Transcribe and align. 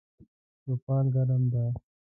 چوپال 0.63 1.05
ګرم 1.13 1.43
ده 1.51 1.63